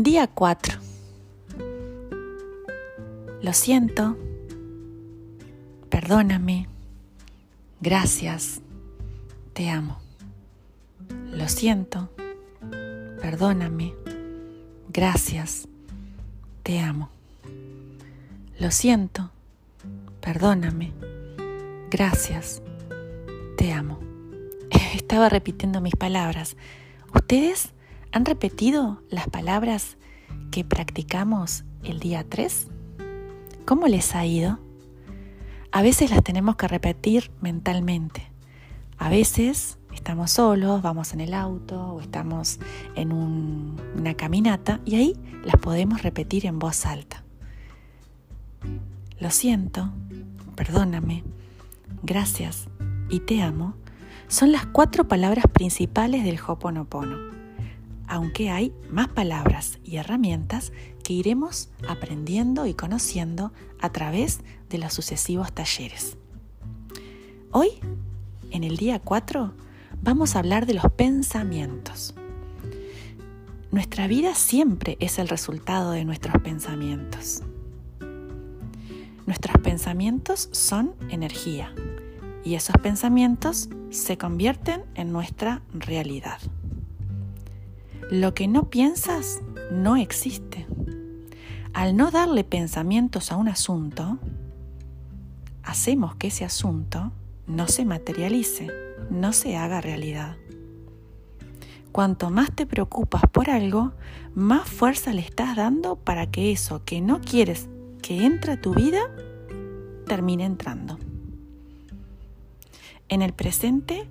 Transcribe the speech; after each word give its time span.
Día 0.00 0.28
4. 0.28 0.78
Lo 3.42 3.52
siento. 3.52 4.16
Perdóname. 5.90 6.68
Gracias. 7.82 8.62
Te 9.52 9.68
amo. 9.68 10.00
Lo 11.30 11.50
siento. 11.50 12.08
Perdóname. 13.20 13.92
Gracias. 14.88 15.68
Te 16.62 16.80
amo. 16.80 17.10
Lo 18.58 18.70
siento. 18.70 19.30
Perdóname. 20.22 20.94
Gracias. 21.90 22.62
Te 23.58 23.70
amo. 23.74 24.00
Estaba 24.94 25.28
repitiendo 25.28 25.82
mis 25.82 25.94
palabras. 25.94 26.56
¿Ustedes 27.14 27.74
han 28.12 28.24
repetido 28.24 29.02
las 29.10 29.28
palabras 29.28 29.96
que 30.50 30.64
practicamos 30.64 31.64
el 31.84 32.00
día 32.00 32.24
3? 32.28 32.68
¿Cómo 33.64 33.86
les 33.86 34.14
ha 34.14 34.26
ido? 34.26 34.58
A 35.72 35.82
veces 35.82 36.10
las 36.10 36.22
tenemos 36.22 36.56
que 36.56 36.68
repetir 36.68 37.30
mentalmente. 37.40 38.30
A 38.98 39.08
veces 39.08 39.78
estamos 39.94 40.32
solos, 40.32 40.82
vamos 40.82 41.12
en 41.12 41.20
el 41.20 41.34
auto 41.34 41.94
o 41.94 42.00
estamos 42.00 42.58
en 42.96 43.12
una 43.12 44.14
caminata 44.14 44.80
y 44.84 44.96
ahí 44.96 45.16
las 45.44 45.56
podemos 45.56 46.02
repetir 46.02 46.46
en 46.46 46.58
voz 46.58 46.86
alta. 46.86 47.24
Lo 49.18 49.30
siento, 49.30 49.92
perdóname, 50.56 51.22
gracias 52.02 52.68
y 53.08 53.20
te 53.20 53.42
amo 53.42 53.74
son 54.30 54.52
las 54.52 54.64
cuatro 54.64 55.08
palabras 55.08 55.44
principales 55.52 56.22
del 56.22 56.38
Hoponopono, 56.46 57.16
aunque 58.10 58.50
hay 58.50 58.74
más 58.90 59.06
palabras 59.06 59.78
y 59.84 59.96
herramientas 59.96 60.72
que 61.04 61.12
iremos 61.12 61.70
aprendiendo 61.88 62.66
y 62.66 62.74
conociendo 62.74 63.52
a 63.80 63.90
través 63.90 64.40
de 64.68 64.78
los 64.78 64.92
sucesivos 64.92 65.52
talleres. 65.52 66.18
Hoy, 67.52 67.70
en 68.50 68.64
el 68.64 68.76
día 68.76 68.98
4, 68.98 69.54
vamos 70.02 70.34
a 70.34 70.40
hablar 70.40 70.66
de 70.66 70.74
los 70.74 70.90
pensamientos. 70.92 72.14
Nuestra 73.70 74.08
vida 74.08 74.34
siempre 74.34 74.96
es 74.98 75.20
el 75.20 75.28
resultado 75.28 75.92
de 75.92 76.04
nuestros 76.04 76.42
pensamientos. 76.42 77.44
Nuestros 79.24 79.56
pensamientos 79.62 80.48
son 80.50 80.96
energía 81.10 81.72
y 82.42 82.56
esos 82.56 82.74
pensamientos 82.82 83.68
se 83.90 84.18
convierten 84.18 84.82
en 84.96 85.12
nuestra 85.12 85.62
realidad. 85.72 86.40
Lo 88.10 88.34
que 88.34 88.48
no 88.48 88.70
piensas 88.70 89.40
no 89.70 89.96
existe. 89.96 90.66
Al 91.72 91.96
no 91.96 92.10
darle 92.10 92.42
pensamientos 92.42 93.30
a 93.30 93.36
un 93.36 93.46
asunto, 93.46 94.18
hacemos 95.62 96.16
que 96.16 96.26
ese 96.26 96.44
asunto 96.44 97.12
no 97.46 97.68
se 97.68 97.84
materialice, 97.84 98.68
no 99.10 99.32
se 99.32 99.56
haga 99.56 99.80
realidad. 99.80 100.36
Cuanto 101.92 102.30
más 102.30 102.50
te 102.50 102.66
preocupas 102.66 103.22
por 103.30 103.48
algo, 103.48 103.92
más 104.34 104.68
fuerza 104.68 105.12
le 105.12 105.22
estás 105.22 105.54
dando 105.54 105.94
para 105.94 106.28
que 106.32 106.50
eso 106.50 106.84
que 106.84 107.00
no 107.00 107.20
quieres 107.20 107.68
que 108.02 108.24
entre 108.24 108.54
a 108.54 108.60
tu 108.60 108.74
vida 108.74 109.02
termine 110.08 110.46
entrando. 110.46 110.98
En 113.08 113.22
el 113.22 113.34
presente 113.34 114.08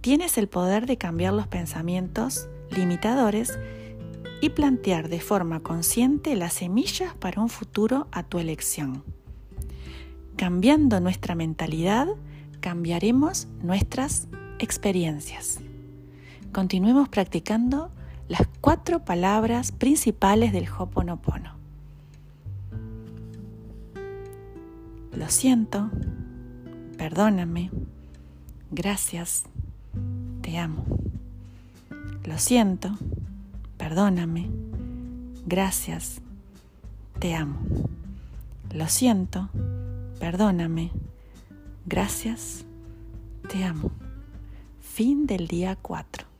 tienes 0.00 0.38
el 0.38 0.48
poder 0.48 0.86
de 0.86 0.96
cambiar 0.96 1.34
los 1.34 1.46
pensamientos 1.46 2.48
limitadores 2.74 3.58
y 4.40 4.50
plantear 4.50 5.08
de 5.08 5.20
forma 5.20 5.60
consciente 5.60 6.36
las 6.36 6.54
semillas 6.54 7.14
para 7.14 7.40
un 7.40 7.48
futuro 7.48 8.08
a 8.12 8.22
tu 8.22 8.38
elección. 8.38 9.02
Cambiando 10.36 11.00
nuestra 11.00 11.34
mentalidad, 11.34 12.08
cambiaremos 12.60 13.46
nuestras 13.62 14.28
experiencias. 14.58 15.60
Continuemos 16.52 17.08
practicando 17.08 17.90
las 18.28 18.42
cuatro 18.60 19.04
palabras 19.04 19.72
principales 19.72 20.52
del 20.52 20.68
Hoponopono. 20.68 21.54
Lo 25.12 25.28
siento, 25.28 25.90
perdóname, 26.96 27.70
gracias, 28.70 29.44
te 30.42 30.58
amo. 30.58 31.03
Lo 32.24 32.38
siento, 32.38 32.96
perdóname, 33.76 34.48
gracias, 35.46 36.22
te 37.18 37.34
amo. 37.34 37.58
Lo 38.72 38.88
siento, 38.88 39.50
perdóname, 40.18 40.90
gracias, 41.84 42.64
te 43.48 43.62
amo. 43.64 43.90
Fin 44.80 45.26
del 45.26 45.48
día 45.48 45.76
4. 45.76 46.33